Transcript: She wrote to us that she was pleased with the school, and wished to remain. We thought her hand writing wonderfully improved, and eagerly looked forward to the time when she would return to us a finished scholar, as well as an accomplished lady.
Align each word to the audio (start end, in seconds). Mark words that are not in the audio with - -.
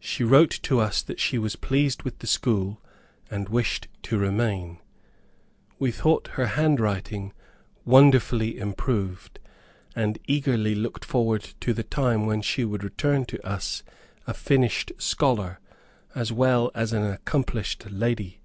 She 0.00 0.24
wrote 0.24 0.60
to 0.62 0.80
us 0.80 1.02
that 1.02 1.20
she 1.20 1.36
was 1.36 1.54
pleased 1.54 2.02
with 2.02 2.20
the 2.20 2.26
school, 2.26 2.80
and 3.30 3.50
wished 3.50 3.86
to 4.04 4.16
remain. 4.16 4.78
We 5.78 5.90
thought 5.92 6.28
her 6.38 6.46
hand 6.46 6.80
writing 6.80 7.34
wonderfully 7.84 8.56
improved, 8.58 9.38
and 9.94 10.18
eagerly 10.26 10.74
looked 10.74 11.04
forward 11.04 11.50
to 11.60 11.74
the 11.74 11.84
time 11.84 12.24
when 12.24 12.40
she 12.40 12.64
would 12.64 12.82
return 12.82 13.26
to 13.26 13.46
us 13.46 13.82
a 14.26 14.32
finished 14.32 14.92
scholar, 14.96 15.60
as 16.14 16.32
well 16.32 16.70
as 16.74 16.94
an 16.94 17.04
accomplished 17.04 17.90
lady. 17.90 18.40